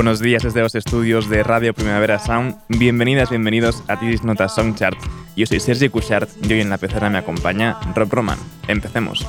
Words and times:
Buenos 0.00 0.20
días 0.20 0.42
desde 0.42 0.62
los 0.62 0.74
estudios 0.74 1.28
de 1.28 1.42
Radio 1.42 1.74
Primavera 1.74 2.18
Sound. 2.18 2.56
Bienvenidas, 2.68 3.28
bienvenidos 3.28 3.82
a 3.86 4.00
Titis 4.00 4.24
Nota 4.24 4.48
Song 4.48 4.74
Chart. 4.74 4.96
Yo 5.36 5.44
soy 5.44 5.60
Sergi 5.60 5.90
Cushart 5.90 6.30
y 6.42 6.54
hoy 6.54 6.62
en 6.62 6.70
la 6.70 6.78
pecera 6.78 7.10
me 7.10 7.18
acompaña 7.18 7.78
Rob 7.94 8.10
Roman. 8.10 8.38
Empecemos. 8.66 9.26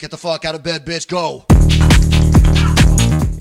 Get 0.00 0.10
the 0.10 0.16
fuck 0.16 0.44
out 0.44 0.56
of 0.56 0.64
bed, 0.64 0.84
bitch, 0.84 1.08
go. 1.08 1.44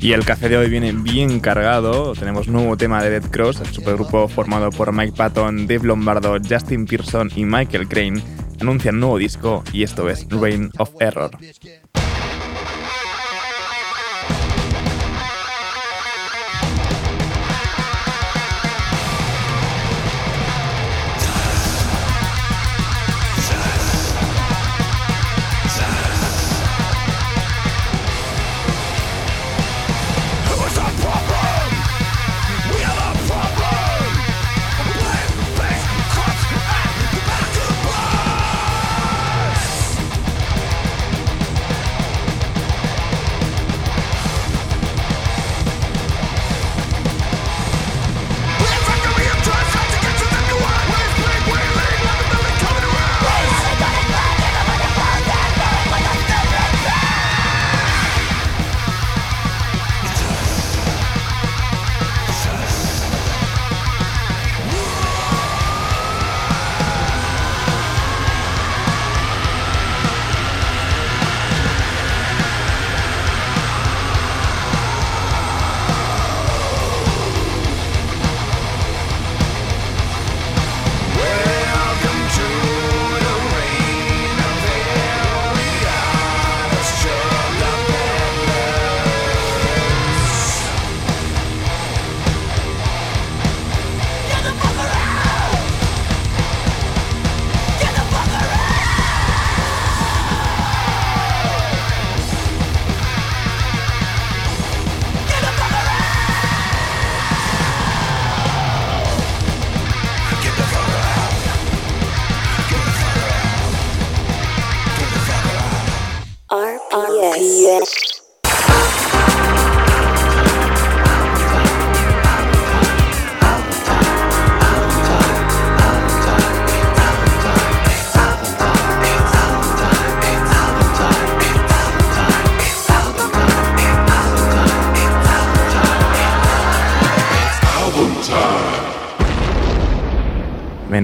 Y 0.03 0.11
el 0.11 0.25
café 0.25 0.49
de 0.49 0.57
hoy 0.57 0.69
viene 0.69 0.91
bien 0.91 1.39
cargado. 1.39 2.11
Tenemos 2.11 2.49
nuevo 2.49 2.75
tema 2.75 3.01
de 3.01 3.09
Dead 3.09 3.31
Cross, 3.31 3.61
el 3.61 3.67
supergrupo 3.67 4.27
formado 4.27 4.69
por 4.69 4.91
Mike 4.91 5.13
Patton, 5.15 5.65
Dave 5.65 5.87
Lombardo, 5.87 6.35
Justin 6.45 6.85
Pearson 6.85 7.31
y 7.37 7.45
Michael 7.45 7.87
Crane. 7.87 8.21
Anuncian 8.59 8.99
nuevo 8.99 9.17
disco 9.17 9.63
y 9.71 9.83
esto 9.83 10.09
es 10.09 10.27
Reign 10.27 10.71
of 10.77 10.91
Error. 10.99 11.31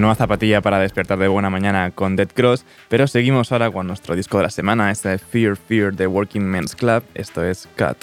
Menuda 0.00 0.14
zapatilla 0.14 0.62
para 0.62 0.78
despertar 0.78 1.18
de 1.18 1.28
buena 1.28 1.50
mañana 1.50 1.90
con 1.90 2.16
Dead 2.16 2.30
Cross, 2.32 2.64
pero 2.88 3.06
seguimos 3.06 3.52
ahora 3.52 3.70
con 3.70 3.86
nuestro 3.86 4.16
disco 4.16 4.38
de 4.38 4.44
la 4.44 4.50
semana, 4.50 4.90
este 4.90 5.18
Fear 5.18 5.58
Fear 5.58 5.92
de 5.92 6.06
Working 6.06 6.40
Men's 6.40 6.74
Club, 6.74 7.02
esto 7.12 7.44
es 7.44 7.68
Cut. 7.76 7.98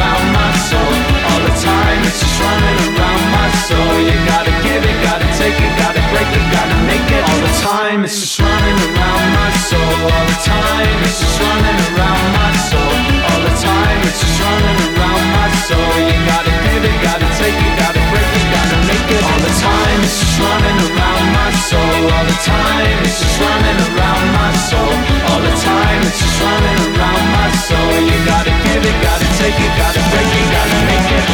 Around 0.00 0.26
my 0.32 0.52
soul. 0.68 0.94
All 1.28 1.40
the 1.44 1.54
time, 1.60 2.00
it's 2.08 2.20
just 2.24 2.36
running 2.40 2.80
around 2.88 3.24
my 3.36 3.48
soul. 3.68 3.92
You 4.08 4.16
gotta 4.24 4.54
give 4.64 4.80
it, 4.80 4.96
gotta 5.04 5.28
take 5.36 5.58
it, 5.60 5.72
gotta 5.76 6.00
break 6.12 6.30
it, 6.32 6.44
gotta 6.56 6.78
make 6.88 7.08
it. 7.12 7.22
All 7.28 7.40
the 7.44 7.54
time, 7.60 8.04
it's 8.04 8.16
just 8.16 8.40
running 8.40 8.78
around 8.88 9.26
my 9.36 9.50
soul. 9.68 9.94
All 10.08 10.24
the 10.32 10.38
time, 10.40 10.96
it's 11.04 11.20
just 11.20 11.36
running 11.44 11.80
around 11.92 12.24
my 12.40 12.50
soul. 12.68 12.96
All 13.28 13.40
the 13.44 13.54
time, 13.60 14.00
it's 14.08 14.20
just 14.24 14.36
running 14.40 14.80
around 14.88 15.24
my 15.36 15.48
soul. 15.68 15.92
You 16.08 16.16
gotta 16.32 16.54
give 16.64 16.82
it, 16.88 16.96
gotta 17.04 17.28
take 17.36 17.58
it, 17.60 17.72
gotta 17.76 18.02
break 18.10 18.24
it, 18.24 18.29
gotta 18.54 18.78
make 18.90 19.08
it. 19.16 19.22
All 19.22 19.40
the 19.40 19.54
time, 19.62 20.00
it's 20.02 20.18
just 20.20 20.36
running 20.42 20.78
around 20.90 21.26
my 21.32 21.50
soul. 21.68 22.00
All 22.14 22.24
the 22.26 22.38
time, 22.42 22.98
it's 23.06 23.18
just 23.22 23.36
running 23.40 23.78
around 23.88 24.26
my 24.34 24.50
soul. 24.68 24.94
All 25.30 25.40
the 25.40 25.54
time, 25.62 26.00
it's 26.08 26.18
just 26.18 26.36
running 26.42 26.78
around 26.90 27.24
my 27.38 27.48
soul. 27.66 27.92
You 28.10 28.18
gotta 28.26 28.54
give 28.66 28.82
it, 28.82 28.96
gotta 29.02 29.28
take 29.40 29.58
it, 29.58 29.72
gotta 29.78 30.02
break 30.10 30.30
it, 30.40 30.46
gotta 30.54 30.78
make 30.90 31.10
it. 31.18 31.30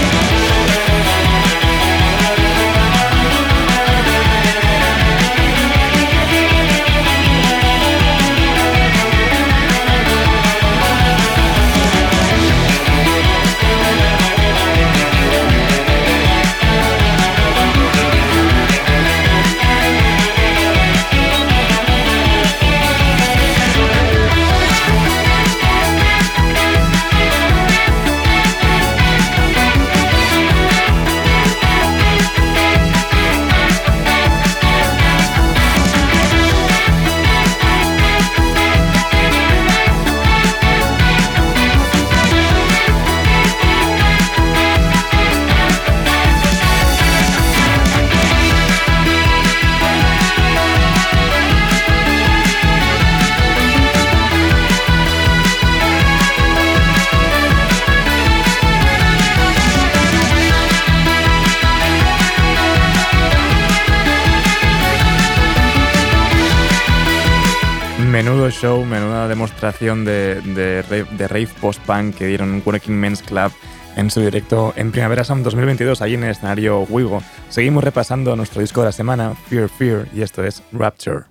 Menudo 68.17 68.51
show, 68.51 68.83
menuda 68.83 69.29
demostración 69.29 70.07
de, 70.07 70.41
de, 70.41 71.29
rave, 71.29 71.49
post-punk 71.61 72.15
que 72.15 72.27
dieron 72.27 72.63
Working 72.65 72.95
Men's 72.95 73.21
Club 73.21 73.53
en 73.95 74.11
su 74.11 74.23
directo 74.23 74.73
en 74.75 74.91
Primavera 74.91 75.23
Sound 75.23 75.45
2022, 75.45 76.01
allí 76.01 76.15
en 76.15 76.25
el 76.25 76.31
escenario 76.31 76.81
Wigo. 76.89 77.23
Seguimos 77.51 77.85
repasando 77.85 78.35
nuestro 78.35 78.63
disco 78.63 78.81
de 78.81 78.87
la 78.87 78.93
semana, 78.93 79.35
Fear 79.51 79.69
Fear, 79.69 80.09
y 80.15 80.23
esto 80.23 80.43
es 80.43 80.63
Rapture. 80.73 81.25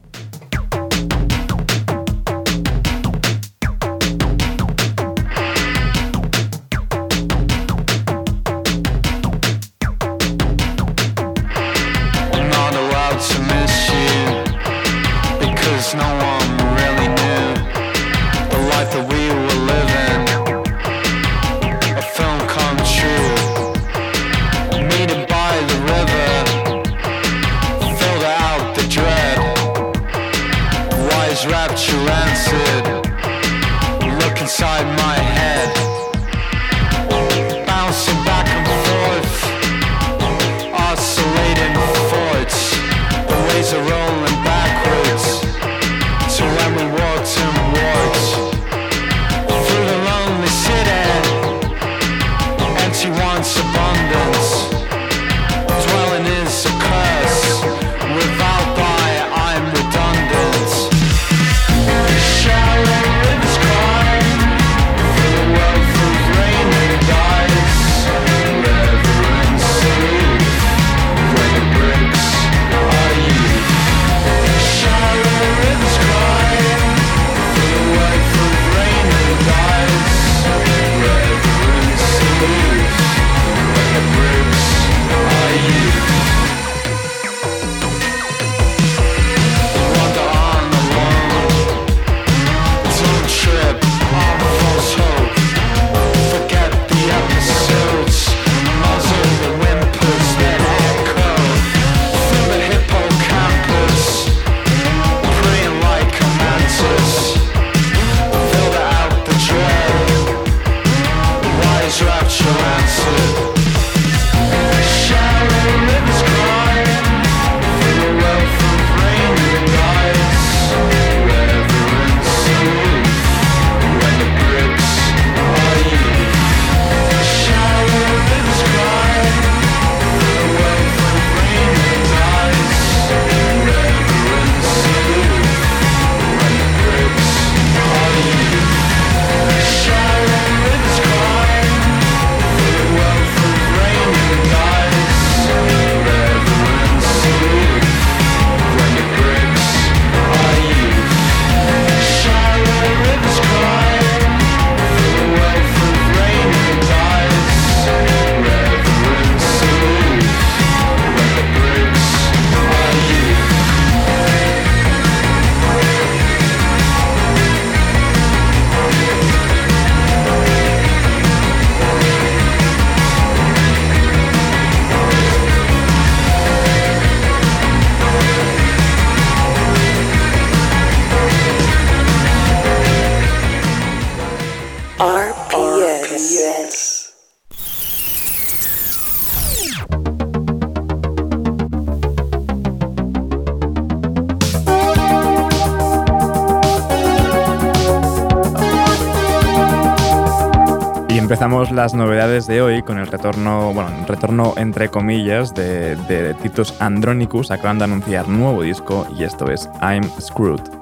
Las 201.76 201.94
novedades 201.94 202.48
de 202.48 202.62
hoy 202.62 202.82
con 202.82 202.98
el 202.98 203.08
retorno, 203.08 203.74
bueno, 203.74 203.90
retorno 204.08 204.54
entre 204.58 204.90
comillas 204.90 205.54
de, 205.54 205.96
de 205.96 206.34
Titus 206.36 206.74
Andronicus. 206.80 207.52
Acaban 207.52 207.78
de 207.78 207.84
anunciar 207.84 208.28
nuevo 208.30 208.64
disco 208.64 209.06
y 209.18 209.24
esto 209.24 209.52
es 209.52 209.70
I'm 209.82 210.04
Screwed. 210.20 210.75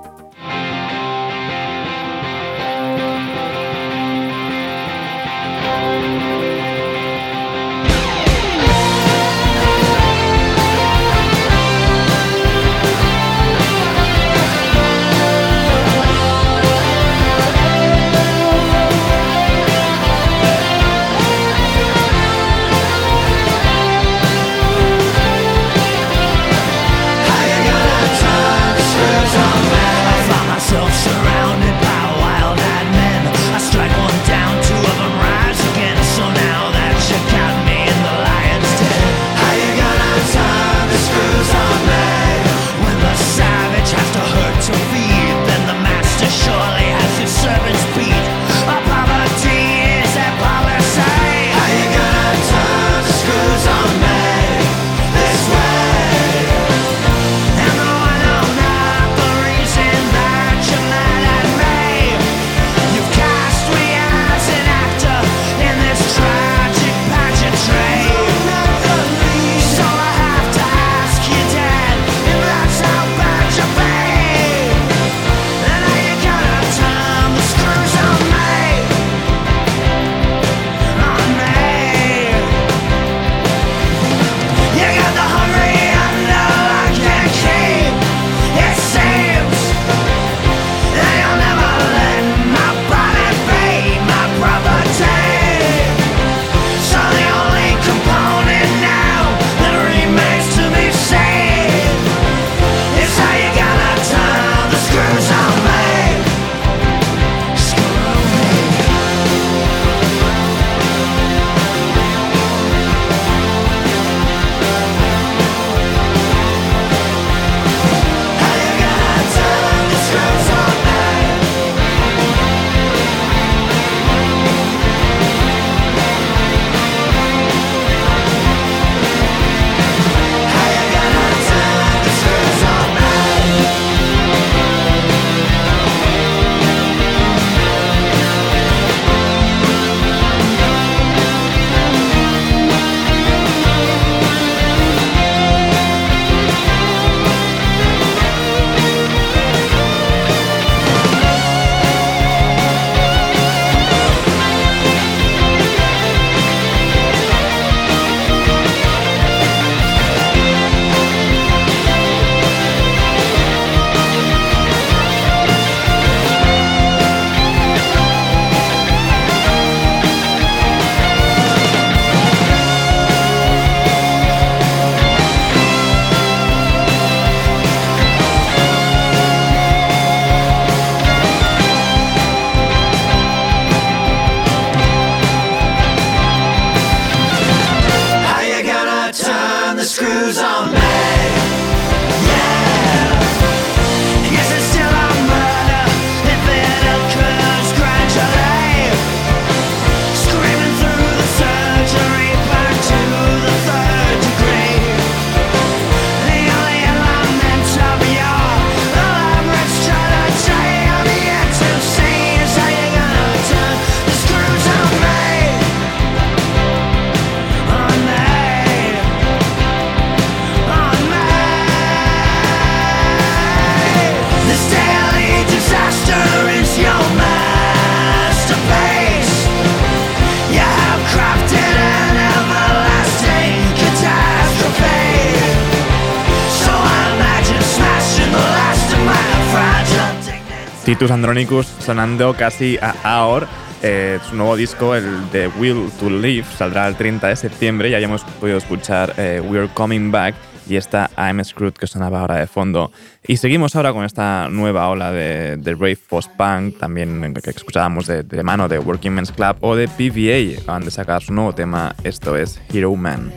Titus 240.85 241.11
Andronicus 241.11 241.65
sonando 241.79 242.33
casi 242.33 242.77
a 242.81 242.93
Aor. 243.03 243.47
Eh, 243.81 244.19
su 244.29 244.35
nuevo 244.35 244.55
disco, 244.55 244.95
el 244.95 245.29
de 245.31 245.47
Will 245.47 245.89
to 245.99 246.09
Live, 246.09 246.45
saldrá 246.57 246.87
el 246.87 246.95
30 246.95 247.27
de 247.27 247.35
septiembre. 247.35 247.89
Ya 247.89 247.97
hayamos 247.97 248.23
podido 248.39 248.57
escuchar 248.57 249.13
eh, 249.17 249.41
We're 249.43 249.69
Coming 249.73 250.11
Back 250.11 250.35
y 250.67 250.75
esta 250.75 251.09
I'm 251.17 251.43
Screwed 251.43 251.73
que 251.73 251.87
sonaba 251.87 252.21
ahora 252.21 252.35
de 252.35 252.47
fondo. 252.47 252.91
Y 253.25 253.37
seguimos 253.37 253.75
ahora 253.75 253.93
con 253.93 254.03
esta 254.03 254.49
nueva 254.49 254.89
ola 254.89 255.11
de, 255.11 255.57
de 255.57 255.73
rave 255.73 255.97
post-punk, 255.97 256.77
también 256.77 257.33
que 257.33 257.49
escuchábamos 257.49 258.07
de, 258.07 258.23
de, 258.23 258.43
mano 258.43 258.67
de 258.67 258.79
Working 258.79 259.11
Men's 259.11 259.31
Club 259.31 259.57
o 259.61 259.75
de 259.75 259.87
PVA. 259.87 260.61
Acaban 260.61 260.83
de 260.83 260.91
sacar 260.91 261.21
su 261.21 261.33
nuevo 261.33 261.53
tema, 261.53 261.95
esto 262.03 262.35
es 262.35 262.61
Hero 262.73 262.95
Man. 262.95 263.31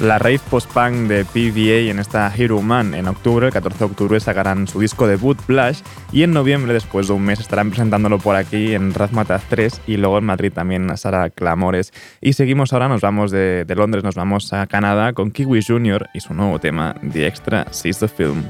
La 0.00 0.18
rave 0.18 0.40
post-punk 0.50 1.08
de 1.08 1.24
PVA 1.24 1.90
en 1.90 1.98
esta 1.98 2.32
Hero 2.34 2.62
Man. 2.62 2.94
En 2.94 3.06
octubre, 3.06 3.46
el 3.46 3.52
14 3.52 3.78
de 3.78 3.84
octubre, 3.84 4.20
sacarán 4.20 4.66
su 4.66 4.80
disco 4.80 5.06
debut, 5.06 5.38
Blush, 5.46 5.80
y 6.12 6.22
en 6.22 6.32
noviembre, 6.32 6.72
después 6.72 7.08
de 7.08 7.12
un 7.12 7.22
mes, 7.22 7.40
estarán 7.40 7.70
presentándolo 7.70 8.18
por 8.18 8.36
aquí 8.36 8.74
en 8.74 8.94
Razmataz 8.94 9.44
3 9.48 9.82
y 9.86 9.96
luego 9.96 10.18
en 10.18 10.24
Madrid 10.24 10.52
también 10.52 10.96
Sara 10.96 11.30
Clamores. 11.30 11.92
Y 12.20 12.32
seguimos 12.32 12.72
ahora, 12.72 12.88
nos 12.88 13.02
vamos 13.02 13.30
de, 13.30 13.64
de 13.64 13.74
Londres, 13.74 14.02
nos 14.04 14.14
vamos 14.14 14.52
a 14.52 14.66
Canadá 14.66 15.12
con 15.12 15.30
Kiwi 15.30 15.62
Jr. 15.62 16.08
y 16.14 16.20
su 16.20 16.34
nuevo 16.34 16.58
tema, 16.58 16.94
The 17.12 17.26
Extra 17.26 17.66
Sees 17.70 17.98
the 17.98 18.08
Film. 18.08 18.42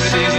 this 0.00 0.14
is 0.14 0.29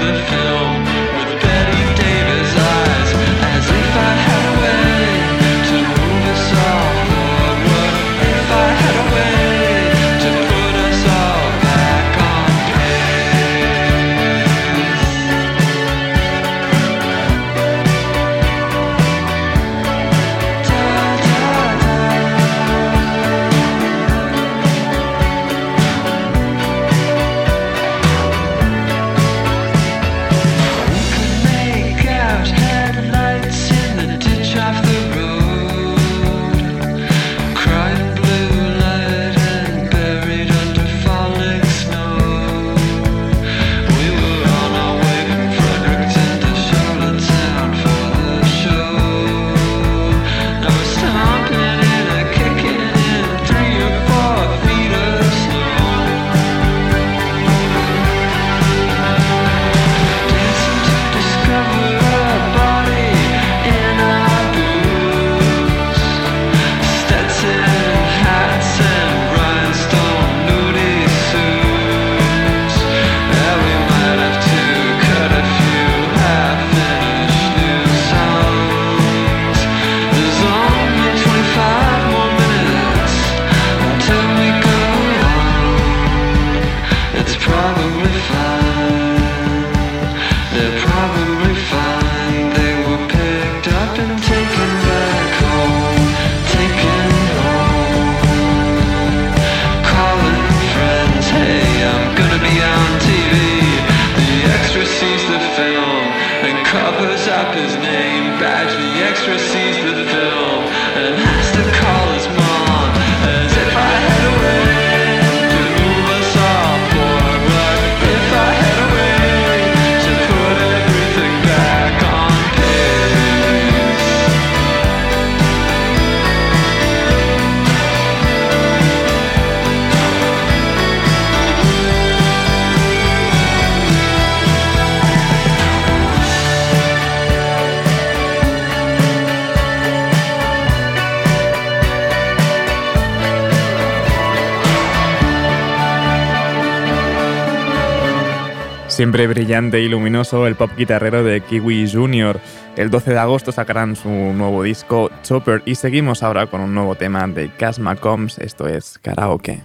Siempre 149.02 149.26
brillante 149.26 149.82
y 149.82 149.90
luminoso, 149.90 150.46
el 150.46 150.54
pop 150.54 150.70
guitarrero 150.78 151.24
de 151.24 151.42
Kiwi 151.42 151.90
Jr. 151.92 152.40
El 152.76 152.92
12 152.92 153.10
de 153.10 153.18
agosto 153.18 153.52
sacarán 153.52 153.96
su 153.96 154.10
nuevo 154.10 154.62
disco 154.62 155.10
Chopper 155.24 155.64
y 155.66 155.74
seguimos 155.74 156.22
ahora 156.22 156.46
con 156.46 156.62
un 156.62 156.76
nuevo 156.76 156.94
tema 156.94 157.28
de 157.28 157.50
Casma 157.50 157.96
Combs, 157.96 158.38
esto 158.38 158.68
es 158.68 159.00
Karaoke. 159.00 159.64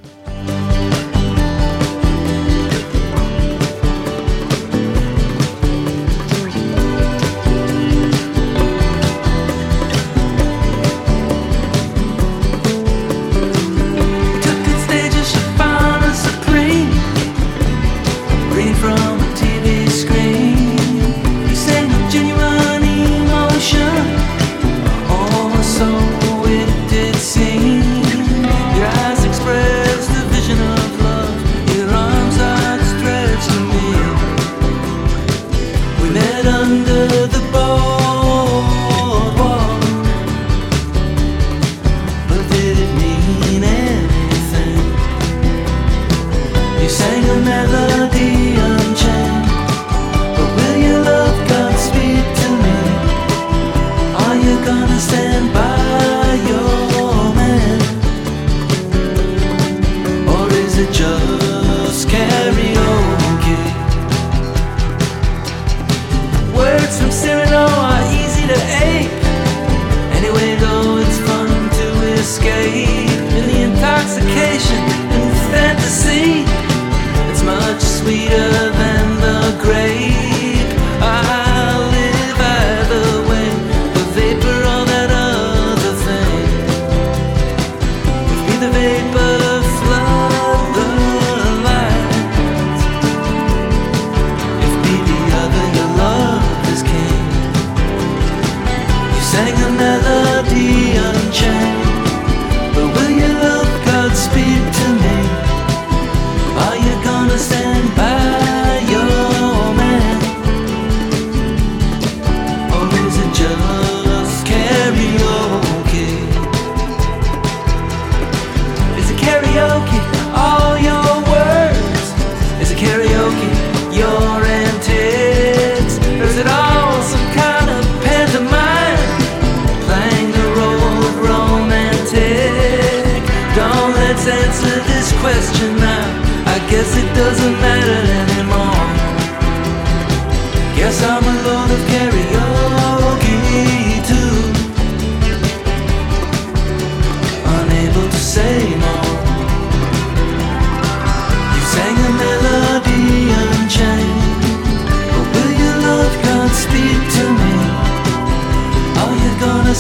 escape 72.26 73.08
in 73.38 73.46
the 73.46 73.62
intoxication 73.62 74.82
and 75.16 75.30
fantasy. 75.52 76.42
It's 77.30 77.42
much 77.44 77.80
sweeter 77.80 78.50
than 78.80 79.20
the 79.20 79.62
grave. 79.62 80.15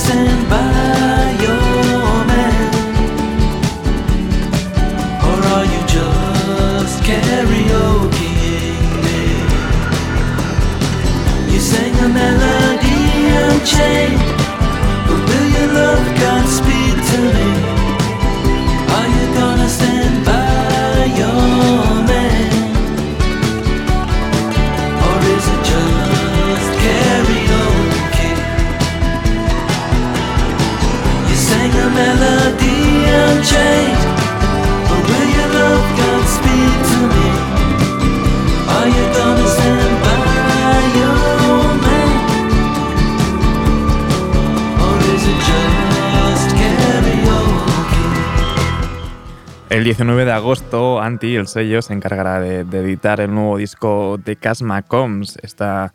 dancing. 0.08 0.45
19 49.84 50.24
de 50.24 50.32
agosto, 50.32 51.00
Anti, 51.00 51.36
el 51.36 51.48
sello, 51.48 51.82
se 51.82 51.92
encargará 51.92 52.40
de, 52.40 52.60
editar 52.60 53.20
el 53.20 53.34
nuevo 53.34 53.58
disco 53.58 54.18
de 54.24 54.36
Casma 54.36 54.82
Combs, 54.82 55.38
esta 55.42 55.92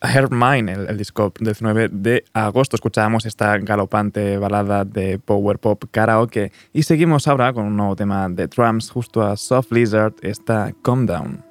Herb 0.00 0.32
Mine, 0.32 0.72
el, 0.72 0.96
disco 0.96 1.32
del 1.38 1.46
19 1.46 1.88
de 1.92 2.24
agosto. 2.32 2.76
Escuchábamos 2.76 3.26
esta 3.26 3.58
galopante 3.58 4.38
balada 4.38 4.84
de 4.84 5.18
power 5.18 5.58
pop 5.58 5.84
karaoke 5.90 6.50
y 6.72 6.82
seguimos 6.82 7.28
ahora 7.28 7.52
con 7.52 7.66
un 7.66 7.76
nuevo 7.76 7.94
tema 7.94 8.28
de 8.28 8.46
drums 8.46 8.90
justo 8.90 9.22
a 9.22 9.36
Soft 9.36 9.70
Lizard, 9.70 10.14
esta 10.22 10.72
Calm 10.82 11.06
Down. 11.06 11.49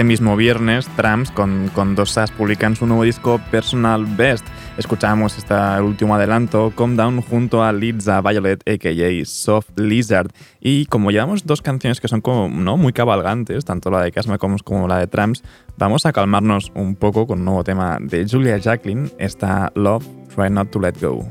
Este 0.00 0.08
mismo 0.08 0.34
viernes, 0.34 0.88
Trams 0.96 1.30
con, 1.30 1.70
con 1.74 1.94
Dos 1.94 2.12
Sas 2.12 2.30
publican 2.30 2.74
su 2.74 2.86
nuevo 2.86 3.02
disco 3.02 3.38
Personal 3.50 4.06
Best. 4.06 4.46
Escuchamos 4.78 5.36
este 5.36 5.54
último 5.82 6.14
adelanto, 6.14 6.72
Calm 6.74 6.96
Down, 6.96 7.20
junto 7.20 7.62
a 7.62 7.70
Liza 7.70 8.22
Violet, 8.22 8.66
a.k.a. 8.66 9.24
Soft 9.26 9.68
Lizard. 9.76 10.30
Y 10.58 10.86
como 10.86 11.10
llevamos 11.10 11.44
dos 11.44 11.60
canciones 11.60 12.00
que 12.00 12.08
son 12.08 12.22
como, 12.22 12.48
¿no? 12.48 12.78
muy 12.78 12.94
cabalgantes, 12.94 13.66
tanto 13.66 13.90
la 13.90 14.00
de 14.00 14.10
Casma 14.10 14.38
como, 14.38 14.56
como 14.64 14.88
la 14.88 14.96
de 14.96 15.06
Trams, 15.06 15.42
vamos 15.76 16.06
a 16.06 16.14
calmarnos 16.14 16.72
un 16.74 16.96
poco 16.96 17.26
con 17.26 17.40
un 17.40 17.44
nuevo 17.44 17.62
tema 17.62 17.98
de 18.00 18.26
Julia 18.26 18.56
Jacqueline, 18.56 19.12
esta 19.18 19.70
Love, 19.74 20.06
Try 20.34 20.48
Not 20.48 20.70
to 20.70 20.80
Let 20.80 20.94
Go. 20.98 21.28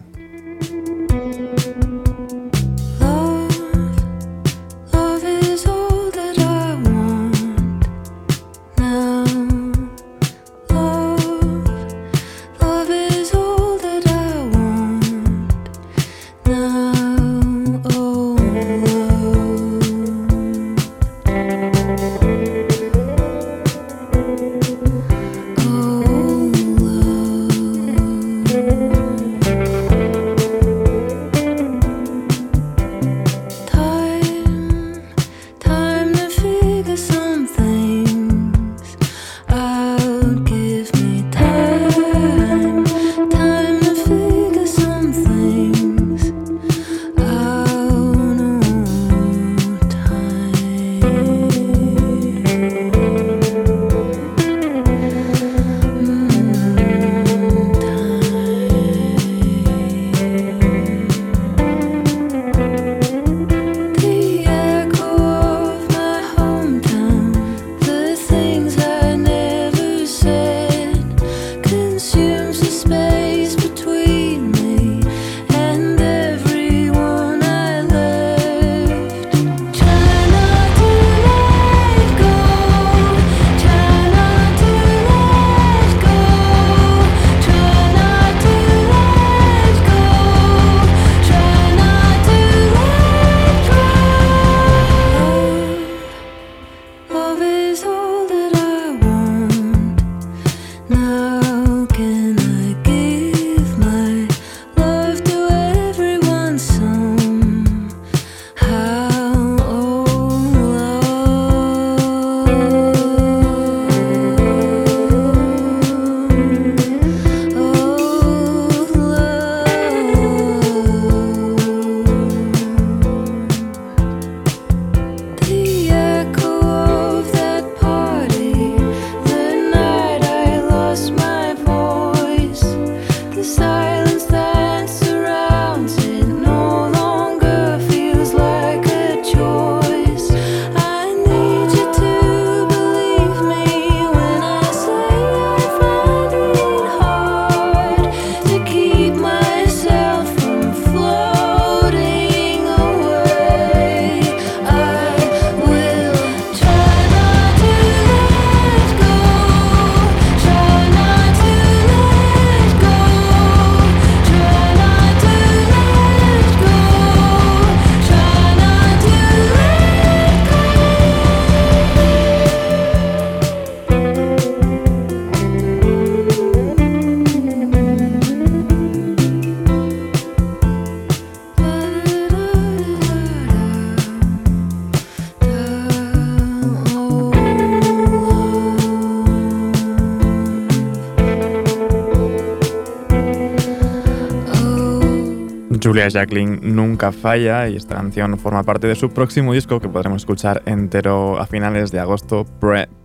Jacqueline 196.09 196.59
nunca 196.61 197.11
falla 197.11 197.67
y 197.69 197.75
esta 197.75 197.95
canción 197.95 198.37
forma 198.37 198.63
parte 198.63 198.87
de 198.87 198.95
su 198.95 199.09
próximo 199.09 199.53
disco 199.53 199.79
que 199.79 199.89
podremos 199.89 200.21
escuchar 200.21 200.61
entero 200.65 201.39
a 201.39 201.45
finales 201.45 201.91
de 201.91 201.99
agosto, 201.99 202.45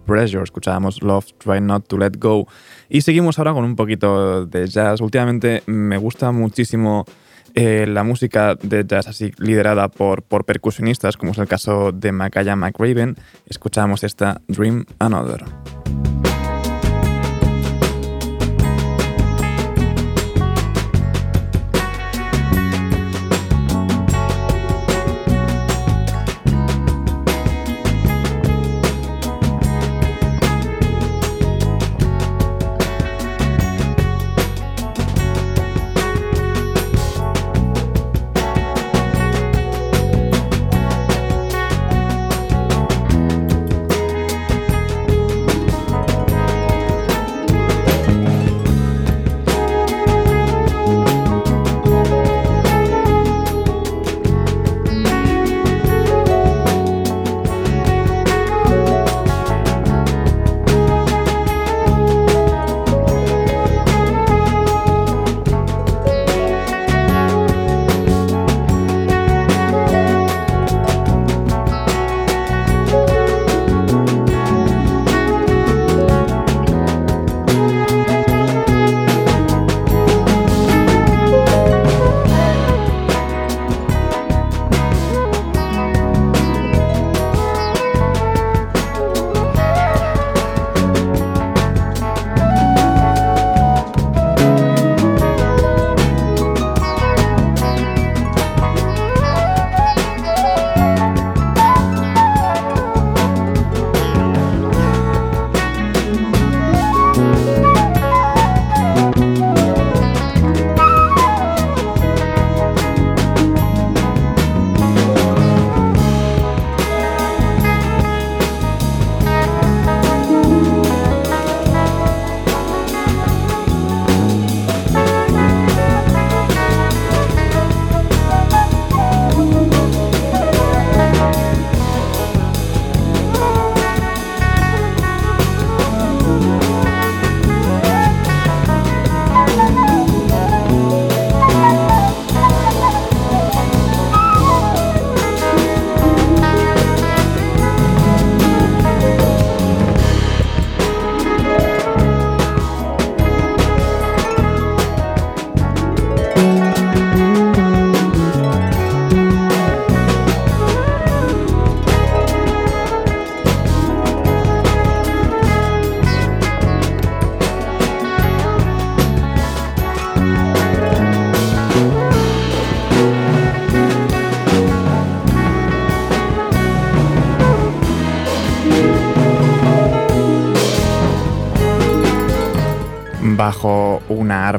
Pressure. 0.06 0.42
Escuchábamos 0.42 1.02
Love, 1.02 1.32
Try 1.38 1.60
Not 1.60 1.86
to 1.88 1.98
Let 1.98 2.18
Go. 2.18 2.46
Y 2.88 3.02
seguimos 3.02 3.38
ahora 3.38 3.52
con 3.52 3.64
un 3.64 3.76
poquito 3.76 4.46
de 4.46 4.66
jazz. 4.66 5.00
Últimamente 5.00 5.62
me 5.66 5.96
gusta 5.96 6.32
muchísimo 6.32 7.04
eh, 7.54 7.86
la 7.88 8.02
música 8.02 8.56
de 8.60 8.84
jazz 8.84 9.06
así 9.06 9.30
liderada 9.38 9.88
por, 9.88 10.22
por 10.22 10.44
percusionistas, 10.44 11.16
como 11.16 11.32
es 11.32 11.38
el 11.38 11.46
caso 11.46 11.92
de 11.92 12.10
Makaya 12.10 12.56
McRaven. 12.56 13.16
Escuchamos 13.46 14.02
esta 14.02 14.40
Dream 14.48 14.84
Another. 14.98 15.44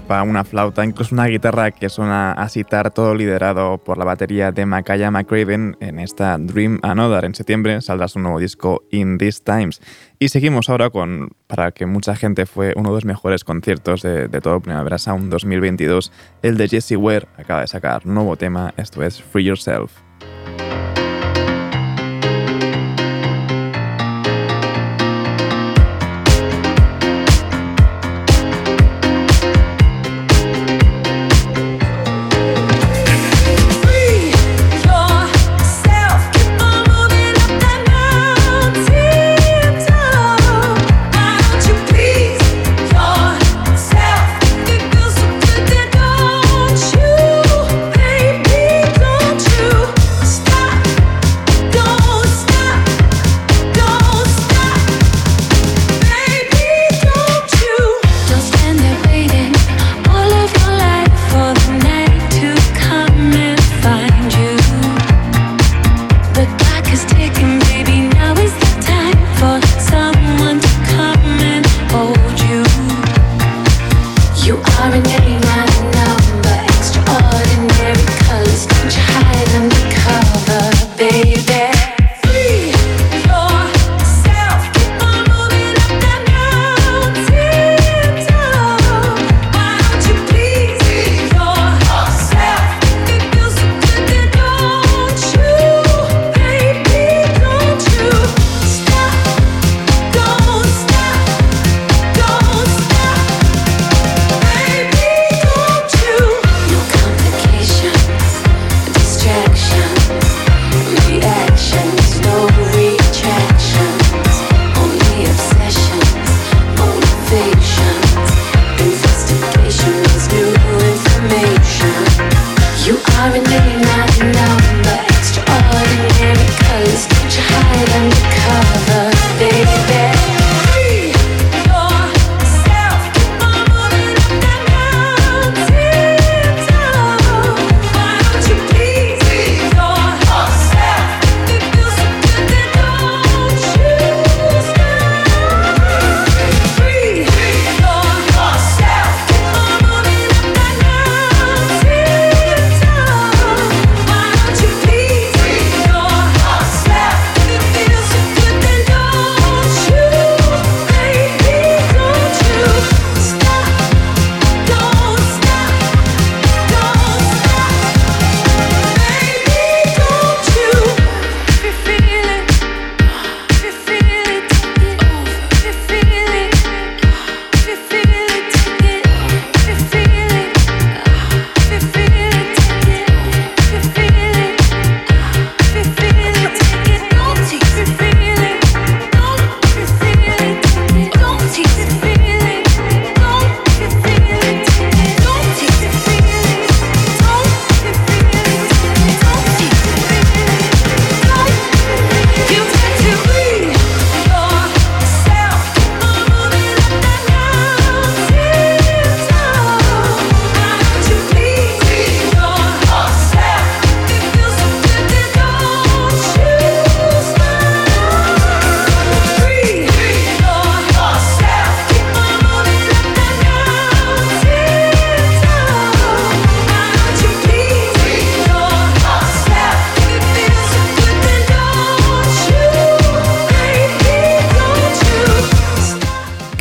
Una 0.07 0.43
flauta, 0.43 0.85
incluso 0.85 1.15
una 1.15 1.25
guitarra 1.25 1.71
que 1.71 1.89
suena 1.89 2.31
a 2.31 2.47
citar, 2.49 2.91
todo 2.91 3.15
liderado 3.15 3.77
por 3.77 3.97
la 3.97 4.05
batería 4.05 4.51
de 4.51 4.65
Makaya 4.65 5.11
McCraven 5.11 5.77
en 5.79 5.99
esta 5.99 6.37
Dream 6.37 6.79
Another. 6.83 7.25
En 7.25 7.33
septiembre 7.33 7.81
saldrá 7.81 8.07
su 8.07 8.19
nuevo 8.19 8.39
disco 8.39 8.83
In 8.91 9.17
These 9.17 9.41
Times. 9.43 9.81
Y 10.19 10.29
seguimos 10.29 10.69
ahora 10.69 10.89
con, 10.89 11.31
para 11.47 11.71
que 11.71 11.85
mucha 11.85 12.15
gente 12.15 12.45
fue 12.45 12.73
uno 12.75 12.89
de 12.89 12.95
los 12.95 13.05
mejores 13.05 13.43
conciertos 13.43 14.01
de, 14.01 14.27
de 14.27 14.41
todo 14.41 14.59
Primavera 14.59 14.97
Sound 14.97 15.29
2022, 15.31 16.11
el 16.41 16.57
de 16.57 16.67
Jesse 16.67 16.95
Ware, 16.97 17.27
acaba 17.37 17.61
de 17.61 17.67
sacar 17.67 18.05
nuevo 18.05 18.37
tema, 18.37 18.73
esto 18.77 19.03
es 19.03 19.21
Free 19.21 19.43
Yourself. 19.43 19.91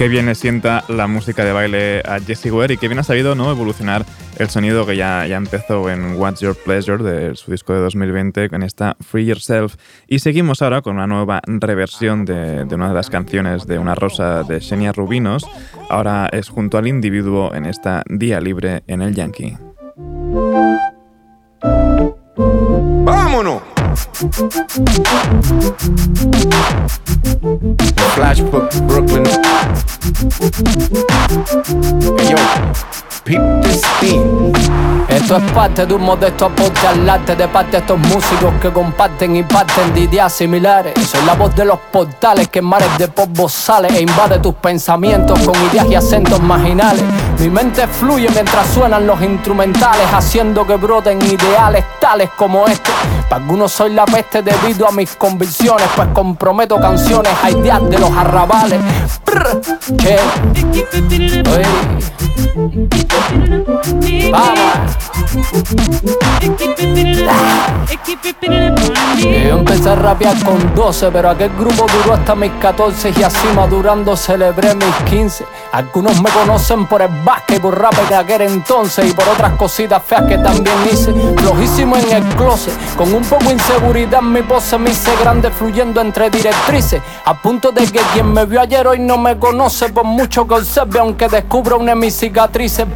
Qué 0.05 0.09
bien 0.09 0.35
sienta 0.35 0.85
la 0.89 1.07
música 1.07 1.47
de 1.47 1.53
baile 1.53 2.03
a 2.05 2.21
Jessie 2.21 2.51
Ware 2.51 2.75
y 2.75 2.77
qué 2.77 2.89
bien 2.89 2.99
ha 2.99 3.03
sabido 3.03 3.35
¿no? 3.35 3.51
evolucionar 3.51 4.05
el 4.39 4.51
sonido 4.51 4.85
que 4.85 4.99
ya, 4.99 5.27
ya 5.27 5.39
empezó 5.39 5.89
en 5.89 6.17
What's 6.17 6.41
Your 6.41 6.55
Pleasure 6.55 7.03
de 7.03 7.35
su 7.37 7.51
disco 7.51 7.73
de 7.73 7.81
2020 7.81 8.51
con 8.51 8.63
esta 8.63 8.99
Free 9.01 9.25
Yourself. 9.25 9.77
Y 10.07 10.19
seguimos 10.19 10.61
ahora 10.61 10.83
con 10.83 10.97
una 10.97 11.07
nueva 11.07 11.41
reversión 11.47 12.27
de, 12.27 12.67
de 12.67 12.75
una 12.75 12.89
de 12.89 12.95
las 12.95 13.09
canciones 13.09 13.67
de 13.67 13.79
Una 13.79 13.95
Rosa 13.95 14.43
de 14.43 14.61
Xenia 14.61 14.93
Rubinos. 14.93 15.47
Ahora 15.89 16.29
es 16.31 16.51
junto 16.51 16.77
al 16.77 16.87
individuo 16.87 17.55
en 17.55 17.65
esta 17.65 18.03
Día 18.07 18.43
Libre 18.43 18.85
en 18.87 19.01
el 19.01 19.15
Yankee. 19.15 19.57
¡Vámonos! 23.07 23.63
Flashbook 28.15 28.73
Brooklyn. 28.87 29.25
Hey 32.17 32.29
yo. 32.31 32.37
Esto 35.09 35.37
es 35.37 35.53
parte 35.53 35.87
de 35.87 35.95
un 35.95 36.03
modesto 36.03 36.47
aporte 36.47 36.87
al 36.87 37.09
arte 37.09 37.35
de 37.35 37.49
parte 37.49 37.73
de 37.73 37.79
estos 37.79 37.99
músicos 37.99 38.53
que 38.61 38.71
comparten 38.71 39.35
y 39.35 39.43
parten 39.43 39.95
de 39.95 40.01
ideas 40.01 40.33
similares. 40.33 40.95
Soy 41.07 41.25
la 41.25 41.35
voz 41.35 41.57
de 41.57 41.65
los 41.65 41.79
portales 41.91 42.49
que 42.49 42.61
en 42.61 42.67
mares 42.67 42.99
de 42.99 43.09
pop 43.09 43.31
sale 43.49 43.89
e 43.89 44.03
invade 44.03 44.39
tus 44.39 44.55
pensamientos 44.55 45.39
con 45.41 45.55
ideas 45.71 45.87
y 45.89 45.95
acentos 45.95 46.41
marginales. 46.41 47.03
Mi 47.39 47.49
mente 47.49 47.87
fluye 47.89 48.29
mientras 48.31 48.67
suenan 48.69 49.07
los 49.07 49.21
instrumentales, 49.23 50.07
haciendo 50.13 50.67
que 50.67 50.77
broten 50.77 51.21
ideales 51.23 51.85
tales 52.01 52.31
como 52.37 52.67
este. 52.67 52.91
Para 53.29 53.37
algunos 53.37 53.73
soy 53.73 53.93
la 53.93 54.05
peste 54.05 54.43
debido 54.43 54.87
a 54.87 54.93
mis 54.93 55.17
convicciones, 55.17 55.87
pues 55.97 56.09
comprometo 56.15 56.79
canciones 56.81 57.33
a 57.43 57.51
ideas 57.51 57.89
de 57.89 57.99
los 57.99 58.11
arrabales. 58.11 58.81
Yo 69.21 69.59
empecé 69.59 69.91
a 69.91 69.95
rapear 69.95 70.45
con 70.45 70.75
12, 70.75 71.11
pero 71.11 71.31
aquel 71.31 71.51
grupo 71.51 71.87
duró 71.87 72.15
hasta 72.15 72.35
mis 72.35 72.51
14 72.53 73.13
y 73.17 73.23
así 73.23 73.47
madurando 73.55 74.17
celebré 74.17 74.75
mis 74.75 74.95
15. 75.11 75.45
Algunos 75.73 76.21
me 76.21 76.31
conocen 76.31 76.87
por 76.87 77.03
el 77.03 77.09
básquet, 77.25 77.61
por 77.61 77.79
rap 77.79 77.95
de 78.09 78.15
aquel 78.15 78.43
entonces 78.43 79.11
y 79.11 79.13
por 79.13 79.29
otras 79.29 79.53
cositas 79.53 80.03
feas 80.03 80.23
que 80.23 80.39
también 80.39 80.77
hice. 80.91 81.13
Flojísimo 81.37 81.97
en 81.97 82.11
el 82.11 82.25
closet, 82.37 82.75
con 82.97 83.13
un 83.13 83.23
poco 83.23 83.51
inseguridad 83.51 84.23
mi 84.23 84.43
pose 84.43 84.79
me 84.79 84.91
hice 84.91 85.11
grande 85.21 85.51
fluyendo 85.51 86.01
entre 86.01 86.31
directrices. 86.31 87.01
A 87.25 87.35
punto 87.35 87.73
de 87.73 87.87
que 87.87 88.01
quien 88.13 88.33
me 88.33 88.45
vio 88.45 88.61
ayer 88.61 88.87
hoy 88.87 88.99
no 88.99 89.17
me 89.19 89.39
conoce 89.39 89.89
por 89.89 90.05
mucho 90.05 90.47
que 90.47 90.55
observe, 90.55 90.99
aunque 90.99 91.29
descubra 91.29 91.77
una 91.77 91.95
de 91.95 91.97
cicatrices. 92.25 92.87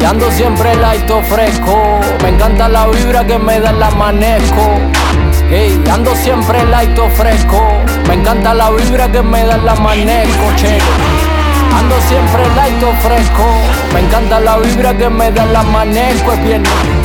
Y 0.00 0.04
ando 0.04 0.30
siempre 0.30 0.76
light 0.76 1.10
o 1.10 1.20
fresco. 1.22 2.00
Me 2.22 2.28
encanta 2.28 2.68
la 2.68 2.86
vibra 2.86 3.26
que 3.26 3.38
me 3.38 3.58
da 3.58 3.70
el 3.70 3.82
amanezco. 3.82 4.78
Hey, 5.50 5.82
ando 5.92 6.14
siempre 6.14 6.64
light 6.66 6.96
o 6.96 7.08
fresco. 7.10 7.60
Me 8.06 8.14
encanta 8.14 8.54
la 8.54 8.70
vibra 8.70 9.10
que 9.10 9.20
me 9.20 9.44
da 9.44 9.56
el 9.56 9.68
amanezco, 9.68 10.44
che. 10.58 10.78
Ando 11.76 11.96
siempre 12.08 12.42
light 12.54 12.82
o 12.84 12.92
fresco. 13.02 13.44
Me 13.94 14.00
encanta 14.00 14.38
la 14.38 14.56
vibra 14.58 14.96
que 14.96 15.08
me 15.10 15.32
da 15.32 15.42
el 15.42 15.56
amanezco, 15.56 16.32
es 16.32 16.44
viernes. 16.44 16.99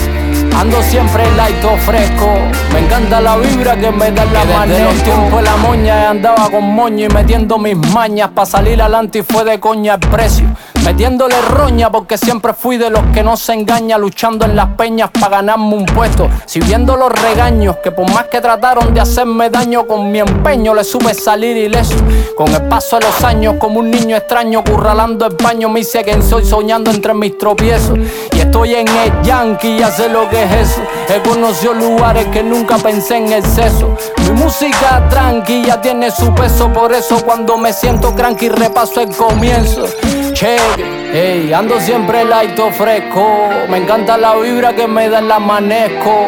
Ando 0.59 0.81
siempre 0.83 1.23
light 1.35 1.63
o 1.65 1.77
fresco. 1.77 2.27
Me 2.73 2.79
encanta 2.79 3.19
la 3.19 3.37
vibra 3.37 3.75
que 3.75 3.91
me 3.91 4.11
da 4.11 4.25
la 4.25 4.45
mano. 4.45 4.71
Desde 4.71 4.85
los 4.85 5.03
tiempos 5.03 5.43
la 5.43 5.57
moña 5.57 6.09
andaba 6.09 6.49
con 6.49 6.63
moño 6.63 7.07
y 7.07 7.13
metiendo 7.13 7.57
mis 7.57 7.75
mañas. 7.93 8.29
Pa' 8.33 8.45
salir 8.45 8.81
adelante 8.81 9.19
y 9.19 9.21
fue 9.23 9.43
de 9.43 9.59
coña 9.59 9.95
el 9.95 9.99
precio. 9.99 10.47
Metiéndole 10.85 11.41
roña 11.41 11.91
porque 11.91 12.15
siempre 12.15 12.53
fui 12.53 12.77
de 12.77 12.91
los 12.91 13.01
que 13.11 13.23
no 13.23 13.35
se 13.37 13.53
engaña 13.53 13.97
luchando 13.97 14.45
en 14.45 14.55
las 14.55 14.67
peñas 14.75 15.09
para 15.09 15.37
ganarme 15.37 15.73
un 15.73 15.85
puesto. 15.85 16.29
Si 16.45 16.59
viendo 16.59 16.95
los 16.95 17.11
regaños 17.11 17.77
que 17.83 17.91
por 17.91 18.07
más 18.11 18.25
que 18.25 18.39
trataron 18.39 18.93
de 18.93 19.01
hacerme 19.01 19.49
daño 19.49 19.87
con 19.87 20.11
mi 20.11 20.19
empeño 20.19 20.75
le 20.75 20.83
supe 20.83 21.15
salir 21.15 21.57
ileso. 21.57 21.95
Con 22.37 22.53
el 22.53 22.61
paso 22.63 22.99
de 22.99 23.05
los 23.07 23.23
años 23.23 23.55
como 23.59 23.79
un 23.79 23.89
niño 23.89 24.15
extraño 24.15 24.63
curralando 24.63 25.25
el 25.25 25.35
paño 25.35 25.69
me 25.69 25.79
hice 25.79 26.03
quien 26.03 26.21
soy 26.21 26.45
soñando 26.45 26.91
entre 26.91 27.15
mis 27.15 27.35
tropiezos. 27.35 27.97
Y 28.31 28.41
estoy 28.41 28.75
en 28.75 28.87
el 28.87 29.23
yankee, 29.23 29.79
ya 29.79 29.89
sé 29.89 30.07
lo 30.07 30.29
que 30.29 30.43
es 30.43 30.51
eso. 30.51 30.81
He 31.09 31.19
conocido 31.27 31.73
lugares 31.73 32.27
que 32.27 32.43
nunca 32.43 32.77
pensé 32.77 33.17
en 33.17 33.33
exceso. 33.33 33.97
Mi 34.19 34.31
música 34.39 35.07
tranquila 35.09 35.81
tiene 35.81 36.11
su 36.11 36.31
peso, 36.35 36.71
por 36.71 36.93
eso 36.93 37.19
cuando 37.25 37.57
me 37.57 37.73
siento 37.73 38.13
cranky 38.13 38.49
repaso 38.49 39.01
el 39.01 39.09
comienzo. 39.15 39.85
Che, 40.33 40.57
hey, 40.77 41.53
ando 41.53 41.79
siempre 41.79 42.25
light 42.25 42.57
o 42.59 42.71
fresco. 42.71 43.49
Me 43.69 43.77
encanta 43.77 44.17
la 44.17 44.35
vibra 44.35 44.73
que 44.73 44.87
me 44.87 45.09
da 45.09 45.19
el 45.19 45.31
amanezco. 45.31 46.27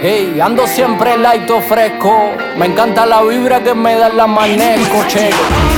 Hey, 0.00 0.38
ando 0.40 0.66
siempre 0.66 1.16
light 1.18 1.50
o 1.50 1.60
fresco. 1.60 2.32
Me 2.56 2.66
encanta 2.66 3.06
la 3.06 3.22
vibra 3.22 3.62
que 3.62 3.74
me 3.74 3.96
da 3.96 4.08
el 4.08 4.20
amanezco, 4.20 5.04
che. 5.08 5.77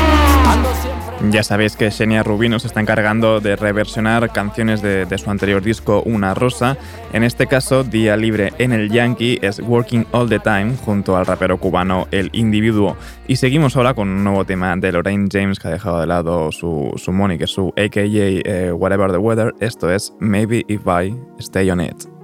Ya 1.29 1.43
sabéis 1.43 1.77
que 1.77 1.91
Xenia 1.91 2.23
Rubino 2.23 2.59
se 2.59 2.66
está 2.66 2.81
encargando 2.81 3.41
de 3.41 3.55
reversionar 3.55 4.33
canciones 4.33 4.81
de, 4.81 5.07
su 5.18 5.31
anterior 5.31 5.62
disco 5.62 6.03
Una 6.07 6.33
Rosa. 6.33 6.79
En 7.12 7.25
este 7.25 7.47
caso, 7.47 7.85
Día 7.85 8.16
Libre 8.16 8.55
en 8.59 8.73
el 8.73 8.91
Yankee 8.91 9.39
es 9.43 9.61
Working 9.61 10.07
All 10.12 10.31
the 10.31 10.39
Time 10.39 10.77
junto 10.83 11.16
al 11.18 11.27
rapero 11.27 11.59
cubano 11.59 12.09
El 12.11 12.31
Individuo. 12.33 12.97
Y 13.29 13.37
seguimos 13.37 13.77
ahora 13.77 13.93
con 13.93 14.09
un 14.09 14.25
nuevo 14.25 14.47
tema 14.47 14.75
de 14.77 14.93
Lorraine 14.93 15.29
James 15.31 15.59
que 15.59 15.68
ha 15.68 15.73
dejado 15.73 16.01
de 16.01 16.07
lado 16.07 16.51
su, 16.53 16.91
su 16.97 17.12
su 17.47 17.68
AKA 17.77 18.03
eh, 18.03 18.73
Whatever 18.73 19.12
the 19.12 19.18
Weather. 19.18 19.55
Esto 19.61 19.93
es 19.93 20.14
Maybe 20.21 20.64
If 20.68 20.87
I 20.87 21.14
Stay 21.39 21.71
On 21.71 21.83
It. 21.83 22.20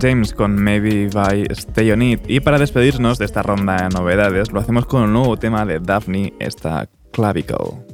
James 0.00 0.32
con 0.32 0.54
Maybe 0.56 1.08
by 1.08 1.46
Stay 1.50 1.90
On 1.92 2.02
It. 2.02 2.20
Y 2.28 2.40
para 2.40 2.58
despedirnos 2.58 3.18
de 3.18 3.24
esta 3.24 3.42
ronda 3.42 3.76
de 3.76 3.88
novedades, 3.88 4.52
lo 4.52 4.60
hacemos 4.60 4.86
con 4.86 5.02
un 5.02 5.12
nuevo 5.12 5.36
tema 5.36 5.64
de 5.64 5.80
Daphne, 5.80 6.34
esta 6.38 6.88
Clavicle. 7.12 7.85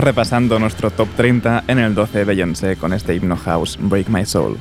Repasando 0.00 0.58
nuestro 0.58 0.90
top 0.90 1.08
30 1.16 1.64
en 1.66 1.78
el 1.78 1.94
12 1.94 2.24
Beyoncé 2.24 2.76
con 2.76 2.92
este 2.92 3.14
himno 3.14 3.36
house 3.36 3.76
Break 3.80 4.08
My 4.08 4.24
Soul. 4.24 4.58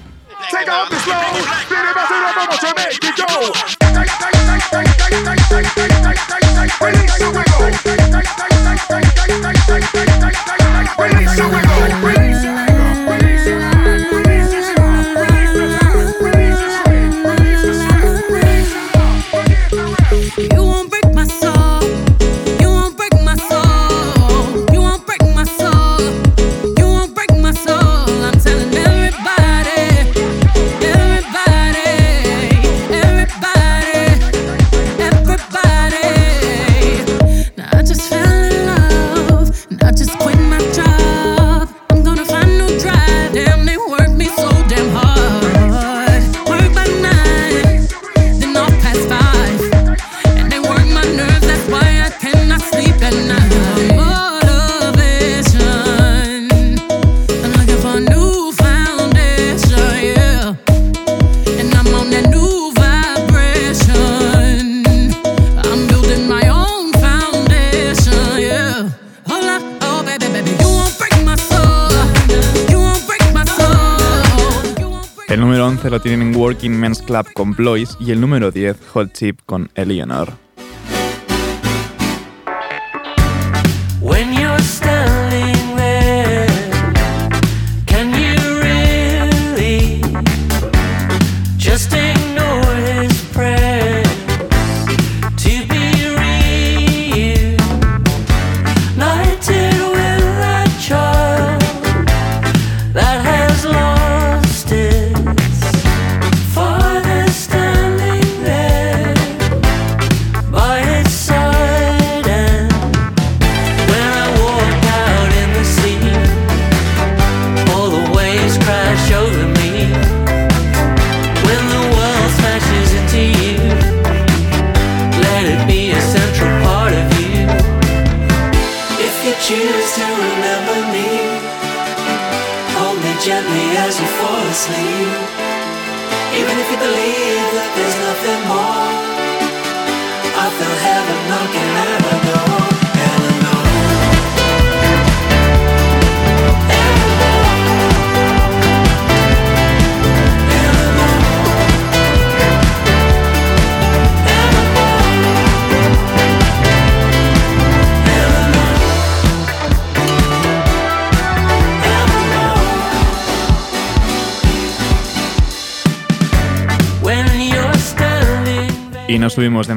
Working 76.38 76.80
Men's 76.80 77.02
Club 77.02 77.26
con 77.34 77.54
Blois 77.54 77.98
y 78.00 78.12
el 78.12 78.22
número 78.22 78.52
10 78.52 78.78
Hot 78.94 79.12
Chip 79.12 79.40
con 79.48 79.72
Eleanor. 79.74 80.47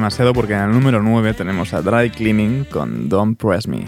Demasiado 0.01 0.33
porque 0.33 0.53
en 0.53 0.61
el 0.61 0.71
número 0.71 1.03
9 1.03 1.35
tenemos 1.35 1.75
a 1.75 1.83
Dry 1.83 2.09
Cleaning 2.09 2.65
con 2.65 3.07
Don't 3.07 3.37
Press 3.39 3.67
Me. 3.67 3.85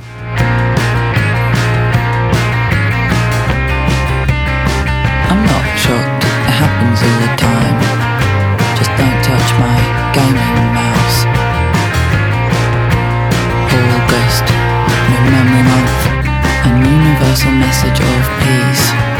I'm 5.28 5.42
not 5.44 5.66
shocked, 5.76 6.24
it 6.24 6.54
happens 6.54 7.02
all 7.02 7.18
the 7.20 7.34
time. 7.36 7.80
Just 8.78 8.92
don't 8.96 9.24
touch 9.26 9.50
my 9.58 9.80
gaming 10.14 10.74
mouse. 10.78 11.26
August, 13.74 14.46
new 15.10 15.24
memory 15.32 15.64
month, 15.66 15.98
a 16.64 16.70
universal 16.78 17.54
message 17.54 18.00
of 18.00 18.22
peace. 18.44 19.13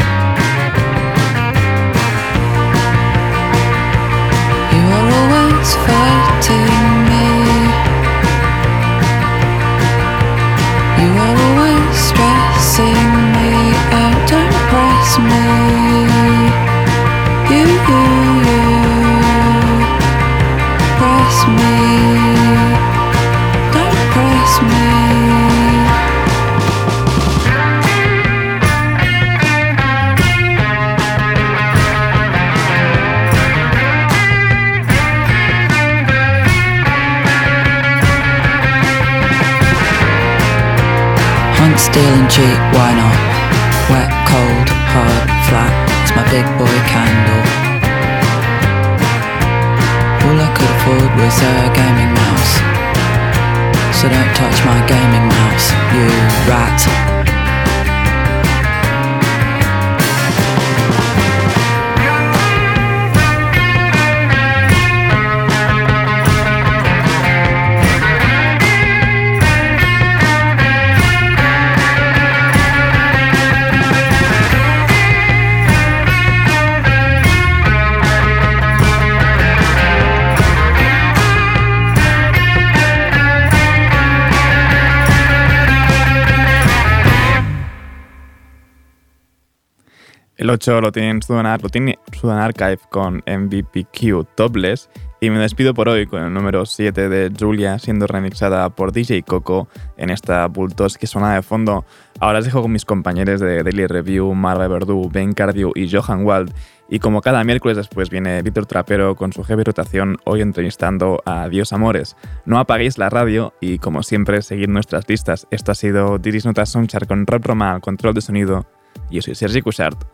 8 90.54 90.80
lo 90.80 90.92
tiene 90.92 91.20
Sudan, 91.20 91.58
lo 91.60 91.68
tiene 91.68 91.98
Sudan 92.12 92.38
Archive 92.38 92.78
con 92.88 93.24
MVPQ 93.26 94.24
Topless 94.36 94.88
y 95.20 95.28
me 95.28 95.40
despido 95.40 95.74
por 95.74 95.88
hoy 95.88 96.06
con 96.06 96.22
el 96.22 96.32
número 96.32 96.64
7 96.64 97.08
de 97.08 97.32
Julia 97.36 97.80
siendo 97.80 98.06
remixada 98.06 98.70
por 98.70 98.92
DJ 98.92 99.24
Coco 99.24 99.68
en 99.96 100.10
esta 100.10 100.46
Bultos 100.46 100.96
que 100.96 101.08
suena 101.08 101.34
de 101.34 101.42
fondo. 101.42 101.84
Ahora 102.20 102.38
os 102.38 102.44
dejo 102.44 102.62
con 102.62 102.70
mis 102.70 102.84
compañeros 102.84 103.40
de 103.40 103.64
Daily 103.64 103.88
Review, 103.88 104.32
Marva 104.34 104.68
Verdú, 104.68 105.10
Ben 105.12 105.32
Cardio 105.32 105.72
y 105.74 105.90
Johan 105.90 106.24
Wald. 106.24 106.52
Y 106.88 107.00
como 107.00 107.20
cada 107.20 107.42
miércoles 107.42 107.76
después 107.76 108.08
viene 108.08 108.40
Víctor 108.42 108.66
Trapero 108.66 109.16
con 109.16 109.32
su 109.32 109.42
heavy 109.42 109.64
rotación, 109.64 110.18
hoy 110.24 110.40
entrevistando 110.40 111.20
a 111.24 111.48
Dios 111.48 111.72
Amores. 111.72 112.16
No 112.44 112.60
apaguéis 112.60 112.96
la 112.96 113.10
radio 113.10 113.54
y 113.60 113.78
como 113.78 114.04
siempre 114.04 114.40
seguid 114.40 114.68
nuestras 114.68 115.08
listas. 115.08 115.48
Esto 115.50 115.72
ha 115.72 115.74
sido 115.74 116.18
Diris 116.18 116.46
Notas 116.46 116.68
Sonchar 116.70 117.08
con 117.08 117.26
Rob 117.26 117.44
Roma 117.44 117.80
control 117.80 118.14
de 118.14 118.20
sonido. 118.20 118.66
Yo 119.10 119.20
soy 119.20 119.34
Sergi 119.34 119.60
Cushart. 119.60 120.13